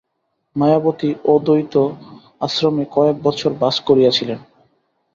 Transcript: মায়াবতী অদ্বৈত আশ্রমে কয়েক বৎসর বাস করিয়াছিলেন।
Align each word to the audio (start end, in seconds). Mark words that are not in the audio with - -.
মায়াবতী 0.55 1.09
অদ্বৈত 1.25 1.75
আশ্রমে 2.41 2.83
কয়েক 2.91 3.15
বৎসর 3.23 3.51
বাস 3.61 3.75
করিয়াছিলেন। 3.87 4.39